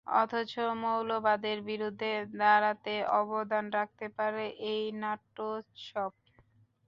[0.19, 0.53] অথচ
[0.81, 2.11] মৌলবাদের বিরুদ্ধে
[2.37, 4.43] দাঁড়াতে অবদান রাখতে পারে
[4.71, 6.29] এই নাট্যোৎসবই।